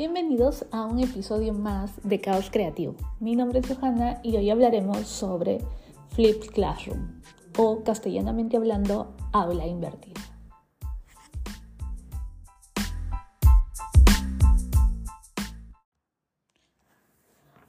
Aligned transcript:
Bienvenidos 0.00 0.64
a 0.70 0.86
un 0.86 0.98
episodio 0.98 1.52
más 1.52 1.92
de 2.02 2.22
Caos 2.22 2.48
Creativo. 2.50 2.94
Mi 3.18 3.36
nombre 3.36 3.58
es 3.58 3.68
Johanna 3.68 4.18
y 4.22 4.34
hoy 4.34 4.48
hablaremos 4.48 5.06
sobre 5.06 5.58
Flipped 6.14 6.52
Classroom 6.52 7.20
o 7.58 7.84
castellanamente 7.84 8.56
hablando, 8.56 9.14
aula 9.30 9.66
invertida. 9.66 10.18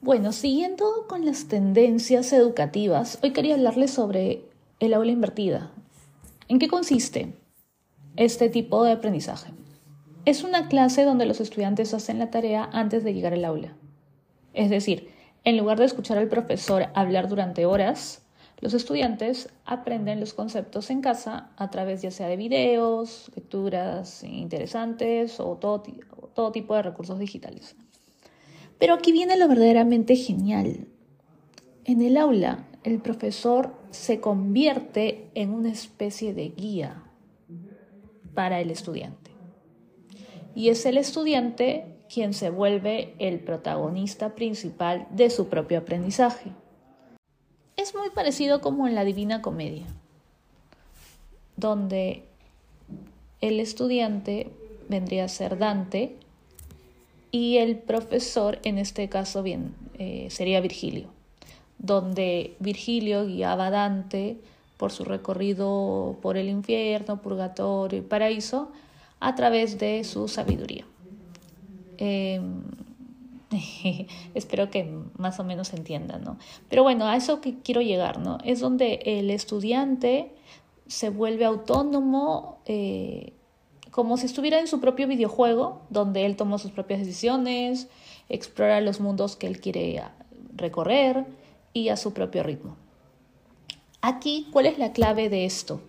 Bueno, 0.00 0.32
siguiendo 0.32 1.06
con 1.06 1.26
las 1.26 1.48
tendencias 1.48 2.32
educativas, 2.32 3.18
hoy 3.22 3.34
quería 3.34 3.56
hablarles 3.56 3.90
sobre 3.90 4.46
el 4.80 4.94
aula 4.94 5.12
invertida. 5.12 5.70
¿En 6.48 6.58
qué 6.58 6.68
consiste 6.68 7.34
este 8.16 8.48
tipo 8.48 8.84
de 8.84 8.92
aprendizaje? 8.92 9.52
Es 10.24 10.44
una 10.44 10.68
clase 10.68 11.04
donde 11.04 11.26
los 11.26 11.40
estudiantes 11.40 11.94
hacen 11.94 12.20
la 12.20 12.30
tarea 12.30 12.68
antes 12.72 13.02
de 13.02 13.12
llegar 13.12 13.32
al 13.32 13.44
aula. 13.44 13.76
Es 14.54 14.70
decir, 14.70 15.10
en 15.42 15.56
lugar 15.56 15.78
de 15.78 15.84
escuchar 15.84 16.16
al 16.16 16.28
profesor 16.28 16.86
hablar 16.94 17.28
durante 17.28 17.66
horas, 17.66 18.22
los 18.60 18.72
estudiantes 18.74 19.48
aprenden 19.64 20.20
los 20.20 20.32
conceptos 20.32 20.90
en 20.90 21.00
casa 21.00 21.50
a 21.56 21.70
través 21.70 22.02
ya 22.02 22.12
sea 22.12 22.28
de 22.28 22.36
videos, 22.36 23.32
lecturas 23.34 24.22
interesantes 24.22 25.40
o 25.40 25.56
todo, 25.56 25.82
todo 26.34 26.52
tipo 26.52 26.76
de 26.76 26.82
recursos 26.82 27.18
digitales. 27.18 27.74
Pero 28.78 28.94
aquí 28.94 29.10
viene 29.10 29.36
lo 29.36 29.48
verdaderamente 29.48 30.14
genial. 30.14 30.86
En 31.84 32.00
el 32.00 32.16
aula, 32.16 32.68
el 32.84 33.00
profesor 33.00 33.74
se 33.90 34.20
convierte 34.20 35.30
en 35.34 35.50
una 35.50 35.72
especie 35.72 36.32
de 36.32 36.50
guía 36.50 37.02
para 38.34 38.60
el 38.60 38.70
estudiante. 38.70 39.21
Y 40.54 40.68
es 40.68 40.84
el 40.86 40.98
estudiante 40.98 41.86
quien 42.12 42.34
se 42.34 42.50
vuelve 42.50 43.14
el 43.18 43.40
protagonista 43.40 44.34
principal 44.34 45.06
de 45.10 45.30
su 45.30 45.48
propio 45.48 45.78
aprendizaje. 45.78 46.52
Es 47.76 47.94
muy 47.94 48.10
parecido 48.10 48.60
como 48.60 48.86
en 48.86 48.94
la 48.94 49.04
Divina 49.04 49.40
Comedia, 49.40 49.86
donde 51.56 52.24
el 53.40 53.60
estudiante 53.60 54.50
vendría 54.88 55.24
a 55.24 55.28
ser 55.28 55.58
Dante 55.58 56.16
y 57.30 57.56
el 57.56 57.78
profesor, 57.78 58.58
en 58.62 58.76
este 58.76 59.08
caso 59.08 59.42
bien, 59.42 59.74
eh, 59.98 60.28
sería 60.30 60.60
Virgilio, 60.60 61.08
donde 61.78 62.56
Virgilio 62.60 63.26
guiaba 63.26 63.68
a 63.68 63.70
Dante 63.70 64.36
por 64.76 64.92
su 64.92 65.04
recorrido 65.04 66.18
por 66.20 66.36
el 66.36 66.50
infierno, 66.50 67.22
purgatorio 67.22 68.00
y 68.00 68.02
paraíso 68.02 68.70
a 69.22 69.36
través 69.36 69.78
de 69.78 70.02
su 70.02 70.26
sabiduría. 70.26 70.84
Em, 71.96 72.64
espero 74.34 74.68
que 74.68 74.92
más 75.16 75.38
o 75.38 75.44
menos 75.44 75.72
entiendan, 75.72 76.24
¿no? 76.24 76.38
Pero 76.68 76.82
bueno, 76.82 77.06
a 77.06 77.16
eso 77.16 77.40
que 77.40 77.60
quiero 77.60 77.82
llegar, 77.82 78.18
¿no? 78.18 78.38
Es 78.44 78.58
donde 78.58 79.00
el 79.04 79.30
estudiante 79.30 80.32
se 80.88 81.10
vuelve 81.10 81.44
autónomo, 81.44 82.58
eh, 82.66 83.32
como 83.92 84.16
si 84.16 84.26
estuviera 84.26 84.58
en 84.58 84.66
su 84.66 84.80
propio 84.80 85.06
videojuego, 85.06 85.82
donde 85.88 86.26
él 86.26 86.34
toma 86.34 86.58
sus 86.58 86.72
propias 86.72 86.98
decisiones, 86.98 87.88
explora 88.28 88.80
los 88.80 88.98
mundos 88.98 89.36
que 89.36 89.46
él 89.46 89.60
quiere 89.60 90.02
recorrer 90.56 91.26
y 91.72 91.90
a 91.90 91.96
su 91.96 92.12
propio 92.12 92.42
ritmo. 92.42 92.76
Aquí, 94.00 94.48
¿cuál 94.50 94.66
es 94.66 94.78
la 94.78 94.92
clave 94.92 95.28
de 95.28 95.44
esto? 95.44 95.80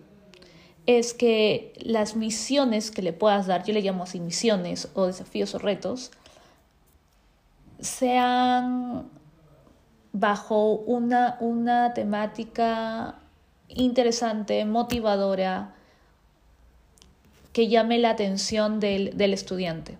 Es 0.86 1.14
que 1.14 1.72
las 1.78 2.16
misiones 2.16 2.90
que 2.90 3.02
le 3.02 3.12
puedas 3.12 3.46
dar, 3.46 3.64
yo 3.64 3.72
le 3.72 3.80
llamo 3.80 4.04
así 4.04 4.20
misiones 4.20 4.88
o 4.94 5.06
desafíos 5.06 5.54
o 5.54 5.58
retos, 5.58 6.10
sean 7.80 9.08
bajo 10.12 10.72
una, 10.72 11.36
una 11.40 11.94
temática 11.94 13.16
interesante, 13.68 14.64
motivadora, 14.64 15.74
que 17.54 17.68
llame 17.68 17.98
la 17.98 18.10
atención 18.10 18.80
del, 18.80 19.32
estudiante, 19.32 19.96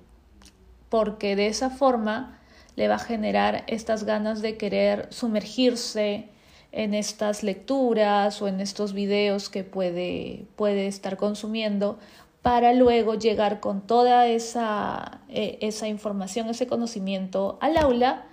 porque 0.88 1.36
de 1.36 1.46
esa 1.46 1.70
forma 1.70 2.40
le 2.74 2.88
va 2.88 2.96
a 2.96 2.98
generar 2.98 3.62
estas 3.68 4.02
ganas 4.04 4.42
de 4.42 4.56
querer 4.56 5.06
sumergirse 5.10 6.28
en 6.74 6.92
estas 6.92 7.44
lecturas 7.44 8.42
o 8.42 8.48
en 8.48 8.60
estos 8.60 8.92
videos 8.92 9.48
que 9.48 9.62
puede, 9.62 10.46
puede 10.56 10.88
estar 10.88 11.16
consumiendo 11.16 11.98
para 12.42 12.74
luego 12.74 13.14
llegar 13.14 13.60
con 13.60 13.86
toda 13.86 14.26
esa, 14.26 15.20
e, 15.28 15.56
esa 15.60 15.86
información, 15.86 16.48
ese 16.48 16.66
conocimiento 16.66 17.58
al 17.60 17.76
aula. 17.76 18.26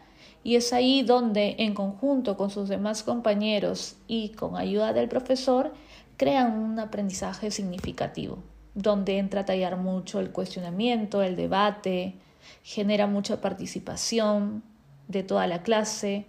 Y 0.44 0.56
es 0.56 0.74
ahí 0.74 1.04
donde 1.04 1.56
en 1.60 1.76
conjunto 1.76 2.36
con 2.36 2.50
sus 2.50 2.68
demás 2.68 3.04
compañeros 3.04 3.96
y 4.08 4.30
con 4.30 4.58
ayuda 4.58 4.92
del 4.92 5.08
profesor 5.08 5.72
crean 6.18 6.58
un 6.58 6.80
aprendizaje 6.80 7.52
significativo 7.52 8.40
donde 8.74 9.20
entra 9.20 9.42
a 9.42 9.46
tallar 9.46 9.78
mucho 9.78 10.20
el 10.20 10.32
cuestionamiento, 10.32 11.22
el 11.22 11.36
debate, 11.36 12.16
genera 12.64 13.06
mucha 13.06 13.40
participación 13.40 14.64
de 15.08 15.24
toda 15.24 15.46
la 15.46 15.62
clase 15.62 16.26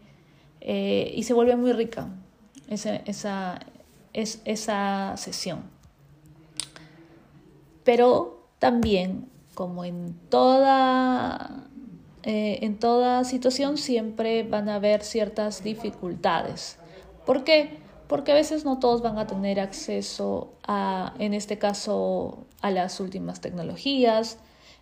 eh, 0.62 1.12
y 1.15 1.25
se 1.25 1.34
vuelve 1.34 1.56
muy 1.56 1.73
rica 1.73 2.09
esa, 2.69 2.97
esa, 2.97 3.59
esa 4.12 5.15
sesión. 5.17 5.65
Pero 7.84 8.47
también, 8.59 9.28
como 9.55 9.84
en 9.84 10.15
toda, 10.31 11.67
eh, 12.23 12.61
en 12.62 12.78
toda 12.78 13.25
situación, 13.25 13.77
siempre 13.77 14.45
van 14.45 14.69
a 14.69 14.77
haber 14.77 15.03
ciertas 15.03 15.65
dificultades. 15.65 16.79
¿Por 17.27 17.44
qué? 17.44 17.83
porque 18.12 18.33
a 18.33 18.34
veces 18.34 18.67
no 18.67 18.79
todos 18.79 19.00
van 19.00 19.17
a 19.17 19.27
tener 19.27 19.59
acceso 19.59 20.53
a, 20.65 21.15
en 21.19 21.33
este 21.33 21.56
caso, 21.56 22.44
a 22.61 22.71
las 22.71 23.00
últimas 23.00 23.41
tecnologías, 23.41 24.37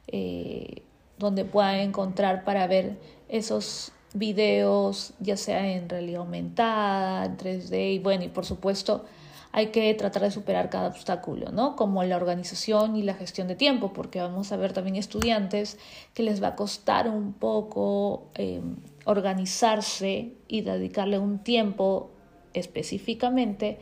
eh, 0.08 0.82
donde 1.16 1.44
puedan 1.44 1.76
encontrar 1.76 2.42
para 2.42 2.66
ver 2.66 2.98
esos 3.28 3.92
videos, 4.14 5.14
ya 5.20 5.36
sea 5.36 5.68
en 5.68 5.88
realidad 5.88 6.20
aumentada, 6.20 7.24
en 7.24 7.36
3D, 7.36 7.94
y 7.94 7.98
bueno, 7.98 8.24
y 8.24 8.28
por 8.28 8.44
supuesto 8.44 9.04
hay 9.52 9.68
que 9.68 9.92
tratar 9.94 10.22
de 10.22 10.30
superar 10.30 10.70
cada 10.70 10.88
obstáculo, 10.88 11.50
¿no? 11.50 11.74
Como 11.74 12.04
la 12.04 12.16
organización 12.16 12.96
y 12.96 13.02
la 13.02 13.14
gestión 13.14 13.48
de 13.48 13.56
tiempo, 13.56 13.92
porque 13.92 14.20
vamos 14.20 14.52
a 14.52 14.56
ver 14.56 14.72
también 14.72 14.96
estudiantes 14.96 15.78
que 16.14 16.22
les 16.22 16.42
va 16.42 16.48
a 16.48 16.56
costar 16.56 17.08
un 17.08 17.32
poco 17.32 18.28
eh, 18.34 18.60
organizarse 19.04 20.34
y 20.46 20.60
dedicarle 20.60 21.18
un 21.18 21.40
tiempo 21.40 22.10
específicamente 22.52 23.80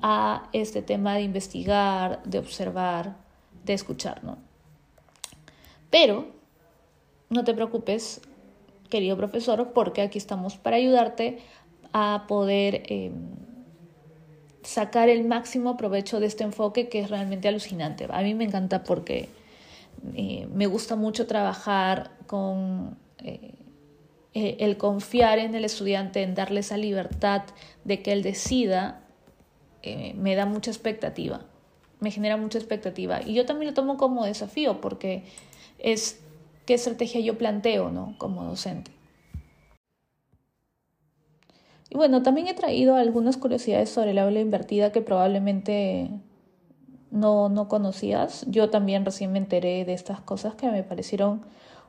a 0.00 0.48
este 0.52 0.80
tema 0.80 1.14
de 1.14 1.22
investigar, 1.22 2.22
de 2.24 2.38
observar, 2.38 3.16
de 3.64 3.74
escuchar, 3.74 4.24
¿no? 4.24 4.38
Pero 5.90 6.28
no 7.28 7.44
te 7.44 7.52
preocupes, 7.52 8.22
querido 8.90 9.16
profesor, 9.16 9.72
porque 9.72 10.02
aquí 10.02 10.18
estamos 10.18 10.56
para 10.56 10.76
ayudarte 10.76 11.38
a 11.92 12.24
poder 12.28 12.82
em, 12.86 13.12
sacar 14.62 15.08
el 15.08 15.24
máximo 15.24 15.76
provecho 15.76 16.20
de 16.20 16.26
este 16.26 16.44
enfoque 16.44 16.88
que 16.88 17.00
es 17.00 17.10
realmente 17.10 17.48
alucinante. 17.48 18.06
A 18.10 18.22
mí 18.22 18.34
me 18.34 18.44
encanta 18.44 18.84
porque 18.84 19.28
eh, 20.14 20.46
me 20.52 20.66
gusta 20.66 20.96
mucho 20.96 21.26
trabajar 21.26 22.10
con 22.26 22.98
eh, 23.18 23.54
eh, 24.32 24.58
el 24.60 24.76
confiar 24.76 25.40
en 25.40 25.56
el 25.56 25.64
estudiante, 25.64 26.22
en 26.22 26.36
darle 26.36 26.60
esa 26.60 26.76
libertad 26.76 27.42
de 27.84 28.00
que 28.00 28.12
él 28.12 28.22
decida, 28.22 29.02
eh, 29.82 30.14
me 30.14 30.36
da 30.36 30.46
mucha 30.46 30.70
expectativa, 30.70 31.40
me 31.98 32.12
genera 32.12 32.36
mucha 32.36 32.58
expectativa. 32.58 33.20
Y 33.22 33.34
yo 33.34 33.44
también 33.44 33.70
lo 33.70 33.74
tomo 33.74 33.96
como 33.96 34.24
desafío 34.24 34.80
porque 34.80 35.24
es 35.80 36.20
qué 36.70 36.74
estrategia 36.74 37.20
yo 37.20 37.36
planteo 37.36 37.90
¿no? 37.90 38.14
como 38.16 38.44
docente. 38.44 38.92
Y 41.88 41.96
bueno, 41.96 42.22
también 42.22 42.46
he 42.46 42.54
traído 42.54 42.94
algunas 42.94 43.36
curiosidades 43.36 43.90
sobre 43.90 44.14
la 44.14 44.22
aula 44.22 44.38
invertida 44.38 44.92
que 44.92 45.02
probablemente 45.02 46.12
no, 47.10 47.48
no 47.48 47.66
conocías. 47.66 48.46
Yo 48.46 48.70
también 48.70 49.04
recién 49.04 49.32
me 49.32 49.38
enteré 49.38 49.84
de 49.84 49.94
estas 49.94 50.20
cosas 50.20 50.54
que 50.54 50.70
me 50.70 50.84
parecieron 50.84 51.40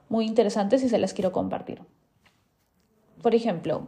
muy 0.09 0.25
interesantes 0.25 0.81
y 0.81 0.89
se 0.89 0.97
las 0.97 1.13
quiero 1.13 1.31
compartir. 1.31 1.83
Por 3.21 3.35
ejemplo, 3.35 3.83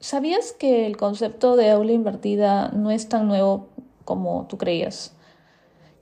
¿sabías 0.00 0.50
que 0.50 0.84
el 0.84 0.96
concepto 0.96 1.54
de 1.54 1.70
aula 1.70 1.92
invertida 1.92 2.70
no 2.70 2.90
es 2.90 3.08
tan 3.08 3.28
nuevo 3.28 3.68
como 4.04 4.48
tú 4.48 4.58
creías? 4.58 5.16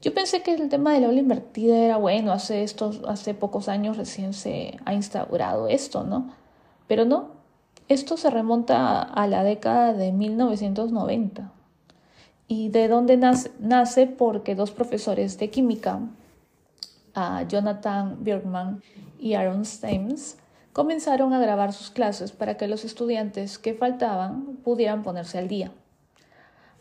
Yo 0.06 0.14
pensé 0.14 0.42
que 0.42 0.54
el 0.54 0.68
tema 0.68 0.92
de 0.92 1.00
la 1.00 1.08
aula 1.08 1.18
invertida 1.18 1.76
era 1.76 1.96
bueno, 1.96 2.30
hace, 2.30 2.62
estos, 2.62 3.02
hace 3.08 3.34
pocos 3.34 3.68
años 3.68 3.96
recién 3.96 4.34
se 4.34 4.78
ha 4.84 4.94
instaurado 4.94 5.66
esto, 5.66 6.04
¿no? 6.04 6.30
Pero 6.86 7.04
no, 7.04 7.30
esto 7.88 8.16
se 8.16 8.30
remonta 8.30 9.02
a 9.02 9.26
la 9.26 9.42
década 9.42 9.94
de 9.94 10.12
1990. 10.12 11.50
¿Y 12.46 12.68
de 12.68 12.86
dónde 12.86 13.16
nace? 13.16 13.50
Nace 13.58 14.06
porque 14.06 14.54
dos 14.54 14.70
profesores 14.70 15.38
de 15.38 15.50
química 15.50 15.98
Jonathan 17.48 18.22
Bergman 18.22 18.82
y 19.18 19.34
Aaron 19.34 19.64
Stames, 19.64 20.38
comenzaron 20.72 21.32
a 21.32 21.40
grabar 21.40 21.72
sus 21.72 21.90
clases 21.90 22.30
para 22.30 22.56
que 22.56 22.68
los 22.68 22.84
estudiantes 22.84 23.58
que 23.58 23.74
faltaban 23.74 24.58
pudieran 24.62 25.02
ponerse 25.02 25.38
al 25.38 25.48
día. 25.48 25.72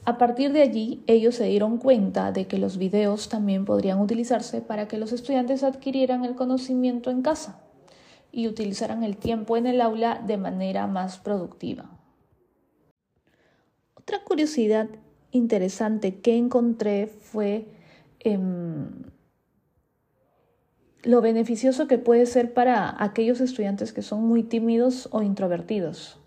A 0.06 0.19
partir 0.19 0.54
de 0.54 0.62
allí, 0.62 1.04
ellos 1.07 1.34
se 1.34 1.46
dieron 1.46 1.80
cuenta 1.80 2.31
de 2.31 2.46
que 2.46 2.60
los 2.60 2.78
videos 2.78 3.28
también 3.28 3.66
podrían 3.66 4.00
utilizarse 4.00 4.62
para 4.62 4.88
que 4.88 5.00
los 5.00 5.12
estudiantes 5.12 5.63
adquirieran 5.63 6.24
el 6.24 6.36
conocimiento 6.36 7.10
en 7.10 7.24
casa 7.24 7.63
y 8.31 8.48
utilizaran 8.48 9.04
el 9.04 9.18
tiempo 9.18 9.57
en 9.57 9.66
el 9.66 9.81
aula 9.81 10.22
de 10.24 10.38
manera 10.38 10.86
más 10.86 11.18
productiva. 11.18 11.90
Otra 13.96 14.24
curiosidad 14.24 14.90
interesante 15.31 16.19
que 16.19 16.38
encontré 16.38 17.08
fue 17.08 17.68
em, 18.19 19.06
lo 21.01 21.22
beneficioso 21.22 21.88
que 21.88 21.98
puede 21.98 22.28
ser 22.28 22.54
para 22.54 23.04
aquellos 23.04 23.42
estudiantes 23.42 23.92
que 23.92 24.04
son 24.04 24.24
muy 24.24 24.44
tímidos 24.44 25.10
o 25.12 25.24
introvertidos. 25.24 26.19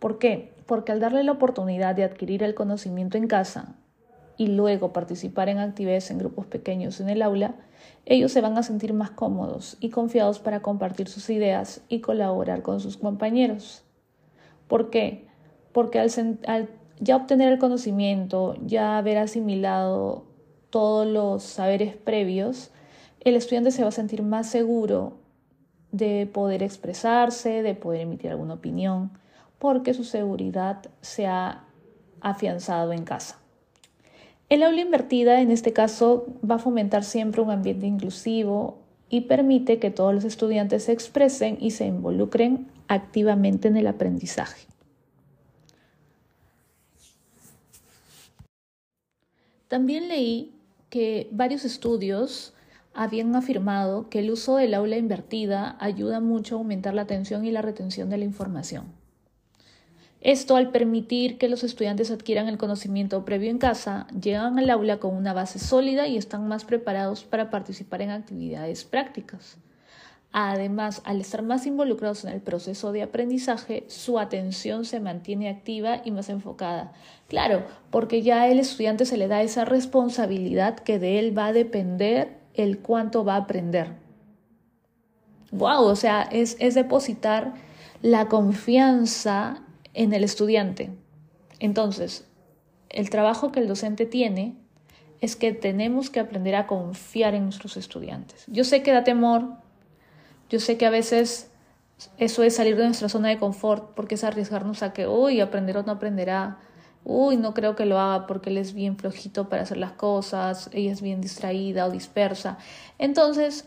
¿Por 0.00 0.18
qué? 0.18 0.55
Porque 0.66 0.92
al 0.92 1.00
darle 1.00 1.22
la 1.22 1.32
oportunidad 1.32 1.94
de 1.94 2.04
adquirir 2.04 2.42
el 2.42 2.54
conocimiento 2.54 3.16
en 3.16 3.28
casa 3.28 3.76
y 4.36 4.48
luego 4.48 4.92
participar 4.92 5.48
en 5.48 5.58
actividades 5.58 6.10
en 6.10 6.18
grupos 6.18 6.46
pequeños 6.46 7.00
en 7.00 7.08
el 7.08 7.22
aula, 7.22 7.54
ellos 8.04 8.32
se 8.32 8.40
van 8.40 8.58
a 8.58 8.62
sentir 8.62 8.92
más 8.92 9.10
cómodos 9.10 9.76
y 9.80 9.90
confiados 9.90 10.38
para 10.38 10.60
compartir 10.60 11.08
sus 11.08 11.30
ideas 11.30 11.82
y 11.88 12.00
colaborar 12.00 12.62
con 12.62 12.80
sus 12.80 12.96
compañeros. 12.96 13.84
¿Por 14.68 14.90
qué? 14.90 15.26
Porque 15.72 15.98
al, 15.98 16.10
al 16.46 16.68
ya 17.00 17.16
obtener 17.16 17.52
el 17.52 17.58
conocimiento, 17.58 18.56
ya 18.64 18.98
haber 18.98 19.18
asimilado 19.18 20.24
todos 20.70 21.06
los 21.06 21.42
saberes 21.42 21.96
previos, 21.96 22.70
el 23.20 23.36
estudiante 23.36 23.70
se 23.70 23.82
va 23.82 23.88
a 23.88 23.92
sentir 23.92 24.22
más 24.22 24.48
seguro 24.48 25.18
de 25.92 26.26
poder 26.26 26.62
expresarse, 26.62 27.62
de 27.62 27.74
poder 27.74 28.02
emitir 28.02 28.30
alguna 28.30 28.54
opinión, 28.54 29.12
porque 29.58 29.94
su 29.94 30.04
seguridad 30.04 30.82
se 31.00 31.26
ha 31.26 31.64
afianzado 32.20 32.92
en 32.92 33.04
casa. 33.04 33.38
El 34.48 34.62
aula 34.62 34.80
invertida 34.80 35.40
en 35.40 35.50
este 35.50 35.72
caso 35.72 36.26
va 36.48 36.56
a 36.56 36.60
fomentar 36.60 37.02
siempre 37.02 37.42
un 37.42 37.50
ambiente 37.50 37.86
inclusivo 37.86 38.78
y 39.08 39.22
permite 39.22 39.78
que 39.78 39.90
todos 39.90 40.14
los 40.14 40.24
estudiantes 40.24 40.84
se 40.84 40.92
expresen 40.92 41.58
y 41.60 41.72
se 41.72 41.86
involucren 41.86 42.68
activamente 42.88 43.68
en 43.68 43.76
el 43.76 43.86
aprendizaje. 43.86 44.66
También 49.68 50.08
leí 50.08 50.54
que 50.90 51.28
varios 51.32 51.64
estudios 51.64 52.54
habían 52.94 53.34
afirmado 53.34 54.08
que 54.08 54.20
el 54.20 54.30
uso 54.30 54.56
del 54.56 54.74
aula 54.74 54.96
invertida 54.96 55.76
ayuda 55.80 56.20
mucho 56.20 56.54
a 56.54 56.58
aumentar 56.58 56.94
la 56.94 57.02
atención 57.02 57.44
y 57.44 57.50
la 57.50 57.62
retención 57.62 58.08
de 58.08 58.18
la 58.18 58.24
información. 58.24 58.95
Esto 60.26 60.56
al 60.56 60.72
permitir 60.72 61.38
que 61.38 61.48
los 61.48 61.62
estudiantes 61.62 62.10
adquieran 62.10 62.48
el 62.48 62.58
conocimiento 62.58 63.24
previo 63.24 63.48
en 63.48 63.58
casa, 63.58 64.08
llegan 64.20 64.58
al 64.58 64.68
aula 64.70 64.98
con 64.98 65.14
una 65.14 65.32
base 65.32 65.60
sólida 65.60 66.08
y 66.08 66.16
están 66.16 66.48
más 66.48 66.64
preparados 66.64 67.22
para 67.22 67.48
participar 67.48 68.02
en 68.02 68.10
actividades 68.10 68.82
prácticas. 68.82 69.56
Además, 70.32 71.00
al 71.04 71.20
estar 71.20 71.44
más 71.44 71.64
involucrados 71.64 72.24
en 72.24 72.32
el 72.32 72.40
proceso 72.40 72.90
de 72.90 73.04
aprendizaje, 73.04 73.84
su 73.86 74.18
atención 74.18 74.84
se 74.84 74.98
mantiene 74.98 75.48
activa 75.48 76.02
y 76.04 76.10
más 76.10 76.28
enfocada. 76.28 76.92
Claro, 77.28 77.62
porque 77.92 78.22
ya 78.22 78.48
el 78.48 78.58
estudiante 78.58 79.04
se 79.04 79.18
le 79.18 79.28
da 79.28 79.42
esa 79.42 79.64
responsabilidad 79.64 80.80
que 80.80 80.98
de 80.98 81.20
él 81.20 81.38
va 81.38 81.46
a 81.46 81.52
depender 81.52 82.40
el 82.54 82.80
cuánto 82.80 83.24
va 83.24 83.34
a 83.34 83.42
aprender. 83.42 83.92
¡Wow! 85.52 85.84
O 85.84 85.94
sea, 85.94 86.22
es, 86.22 86.56
es 86.58 86.74
depositar 86.74 87.54
la 88.02 88.26
confianza 88.26 89.62
en 89.96 90.12
el 90.12 90.22
estudiante. 90.22 90.92
Entonces, 91.58 92.28
el 92.90 93.10
trabajo 93.10 93.50
que 93.50 93.60
el 93.60 93.66
docente 93.66 94.06
tiene 94.06 94.54
es 95.20 95.34
que 95.36 95.52
tenemos 95.52 96.10
que 96.10 96.20
aprender 96.20 96.54
a 96.54 96.66
confiar 96.66 97.34
en 97.34 97.44
nuestros 97.44 97.78
estudiantes. 97.78 98.44
Yo 98.46 98.62
sé 98.62 98.82
que 98.82 98.92
da 98.92 99.04
temor, 99.04 99.54
yo 100.50 100.60
sé 100.60 100.76
que 100.76 100.84
a 100.84 100.90
veces 100.90 101.50
eso 102.18 102.42
es 102.42 102.56
salir 102.56 102.76
de 102.76 102.84
nuestra 102.84 103.08
zona 103.08 103.30
de 103.30 103.38
confort 103.38 103.94
porque 103.94 104.16
es 104.16 104.24
arriesgarnos 104.24 104.82
a 104.82 104.92
que, 104.92 105.08
uy, 105.08 105.40
aprender 105.40 105.78
o 105.78 105.82
no 105.82 105.92
aprenderá, 105.92 106.58
uy, 107.02 107.38
no 107.38 107.54
creo 107.54 107.74
que 107.74 107.86
lo 107.86 107.98
haga 107.98 108.26
porque 108.26 108.50
él 108.50 108.58
es 108.58 108.74
bien 108.74 108.98
flojito 108.98 109.48
para 109.48 109.62
hacer 109.62 109.78
las 109.78 109.92
cosas, 109.92 110.68
ella 110.74 110.92
es 110.92 111.00
bien 111.00 111.22
distraída 111.22 111.86
o 111.86 111.90
dispersa. 111.90 112.58
Entonces, 112.98 113.66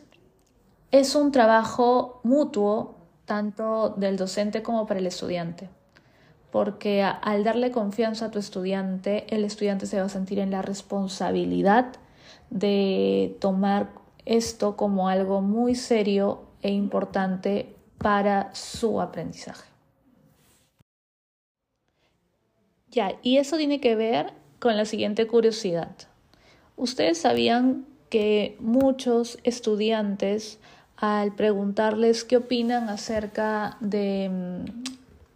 es 0.92 1.16
un 1.16 1.32
trabajo 1.32 2.22
mutuo, 2.24 2.98
tanto 3.26 3.90
del 3.98 4.16
docente 4.16 4.62
como 4.62 4.86
para 4.86 5.00
el 5.00 5.08
estudiante, 5.08 5.70
porque 6.52 7.04
al 7.04 7.44
darle 7.44 7.72
confianza 7.72 8.26
a 8.26 8.32
tu 8.32 8.40
estudiante, 8.40 9.26
el 9.34 9.44
estudiante 9.44 9.86
se 9.86 10.00
va 10.00 10.06
a 10.06 10.10
sentir 10.10 10.40
en 10.40 10.52
la 10.52 10.62
responsabilidad 10.62 11.94
de 12.50 13.38
tomar 13.40 13.90
esto 14.26 14.76
como 14.76 15.10
algo 15.10 15.42
muy 15.42 15.76
serio 15.76 16.44
e 16.62 16.72
importante 16.72 17.76
para 17.98 18.54
su 18.56 19.02
aprendizaje. 19.02 19.70
Ya, 22.92 23.14
y 23.22 23.38
eso 23.38 23.58
tiene 23.58 23.80
que 23.80 23.96
ver 23.96 24.34
con 24.60 24.76
la 24.76 24.86
siguiente 24.86 25.28
curiosidad. 25.28 25.96
Ustedes 26.76 27.20
sabían 27.20 27.86
que 28.10 28.58
muchos 28.60 29.38
estudiantes, 29.44 30.60
al 30.98 31.36
preguntarles 31.36 32.24
qué 32.24 32.38
opinan 32.38 32.90
acerca 32.90 33.78
de, 33.80 34.66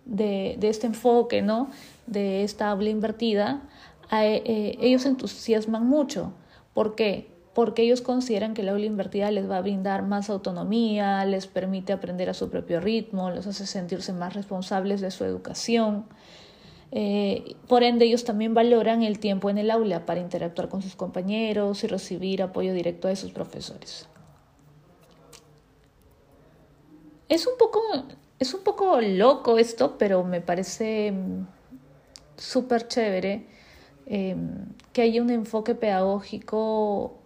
de, 0.06 0.58
este 0.62 0.88
enfoque, 0.88 1.42
¿no? 1.42 1.70
de 2.08 2.44
esta 2.44 2.70
aula 2.70 2.90
invertida, 2.90 3.62
eh, 4.12 4.78
ellos 4.80 5.06
entusiasman 5.06 5.88
mucho. 5.88 6.34
¿Por 6.74 6.96
qué? 6.96 7.32
Porque 7.54 7.84
ellos 7.84 8.02
consideran 8.02 8.54
que 8.54 8.64
la 8.64 8.72
aula 8.72 8.86
invertida 8.86 9.30
les 9.32 9.50
va 9.50 9.58
a 9.58 9.62
brindar 9.62 10.04
más 10.04 10.30
autonomía, 10.30 11.24
les 11.26 11.48
permite 11.48 11.94
aprender 11.94 12.30
a 12.30 12.34
su 12.34 12.50
propio 12.50 12.80
ritmo, 12.80 13.30
los 13.30 13.46
hace 13.46 13.66
sentirse 13.68 14.12
más 14.12 14.34
responsables 14.34 15.02
de 15.02 15.12
su 15.12 15.24
educación. 15.24 16.06
Eh, 16.96 17.56
por 17.68 17.82
ende, 17.82 18.06
ellos 18.06 18.24
también 18.24 18.54
valoran 18.54 19.02
el 19.02 19.18
tiempo 19.18 19.50
en 19.50 19.58
el 19.58 19.72
aula 19.72 20.06
para 20.06 20.20
interactuar 20.20 20.70
con 20.70 20.82
sus 20.82 20.96
compañeros 20.96 21.84
y 21.84 21.88
recibir 21.88 22.44
apoyo 22.44 22.74
directo 22.74 23.08
de 23.08 23.16
sus 23.16 23.32
profesores. 23.32 24.08
Es 27.30 27.48
un 27.48 27.54
poco, 27.58 27.82
es 28.40 28.54
un 28.54 28.64
poco 28.64 29.00
loco 29.02 29.58
esto, 29.58 29.98
pero 29.98 30.24
me 30.24 30.42
parece 30.42 31.12
mm, 31.12 31.48
súper 32.38 32.88
chévere 32.88 33.46
em, 34.06 34.66
que 34.92 35.02
haya 35.02 35.22
un 35.22 35.30
enfoque 35.30 35.76
pedagógico 35.76 37.18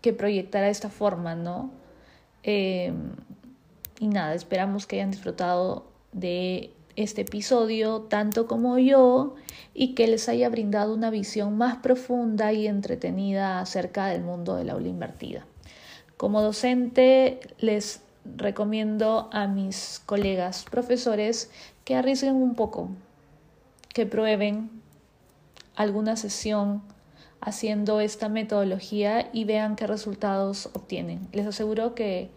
que 0.00 0.12
proyectara 0.12 0.66
de 0.66 0.72
esta 0.72 0.90
forma, 0.90 1.34
¿no? 1.34 1.70
Em, 2.42 3.12
y 4.00 4.08
nada, 4.08 4.34
esperamos 4.34 4.86
que 4.86 4.96
hayan 4.96 5.10
disfrutado 5.10 5.86
de 6.12 6.72
este 6.96 7.20
episodio 7.22 8.02
tanto 8.02 8.46
como 8.48 8.78
yo 8.78 9.36
y 9.74 9.94
que 9.94 10.08
les 10.08 10.28
haya 10.28 10.48
brindado 10.48 10.94
una 10.94 11.10
visión 11.10 11.56
más 11.56 11.76
profunda 11.76 12.52
y 12.52 12.66
entretenida 12.66 13.60
acerca 13.60 14.06
del 14.06 14.22
mundo 14.22 14.56
del 14.56 14.70
aula 14.70 14.88
invertida. 14.88 15.46
Como 16.16 16.42
docente 16.42 17.38
les 17.58 18.02
recomiendo 18.36 19.28
a 19.32 19.46
mis 19.46 20.00
colegas 20.06 20.64
profesores 20.70 21.50
que 21.84 21.96
arriesguen 21.96 22.36
un 22.36 22.54
poco, 22.54 22.90
que 23.94 24.06
prueben 24.06 24.70
alguna 25.76 26.16
sesión 26.16 26.82
haciendo 27.40 28.00
esta 28.00 28.28
metodología 28.28 29.28
y 29.32 29.44
vean 29.44 29.76
qué 29.76 29.86
resultados 29.86 30.70
obtienen. 30.74 31.28
Les 31.32 31.46
aseguro 31.46 31.94
que 31.94 32.30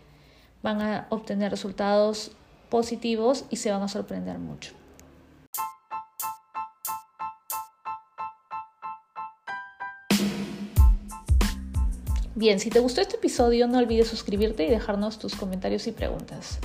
van 0.62 0.82
a 0.82 1.08
obtener 1.10 1.52
resultados 1.52 2.32
positivos 2.70 3.46
y 3.50 3.58
se 3.58 3.72
van 3.72 3.82
a 3.82 3.88
sorprender 3.88 4.38
mucho. 4.38 4.81
Bien, 12.36 12.60
si 12.60 12.70
te 12.70 12.80
gustó 12.80 13.02
este 13.02 13.18
episodio, 13.18 13.68
no 13.68 13.78
olvides 13.78 14.08
suscribirte 14.08 14.66
y 14.66 14.70
dejarnos 14.70 15.20
tus 15.20 15.36
comentarios 15.36 15.86
y 15.88 15.92
preguntas. 15.92 16.60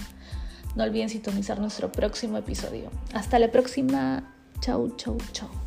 No 0.77 0.85
olviden 0.85 1.09
sintonizar 1.09 1.59
nuestro 1.59 1.91
próximo 1.91 2.39
episodio. 2.39 2.91
Hasta 3.13 3.39
la 3.39 3.51
próxima. 3.51 4.33
Chau, 4.61 4.95
chau, 4.97 5.19
chau. 5.33 5.66